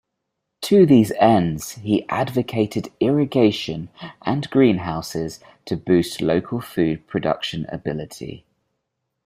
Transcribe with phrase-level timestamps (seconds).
[0.61, 3.89] To these ends he advocated irrigation
[4.23, 8.43] and greenhouses to boost local food production ability.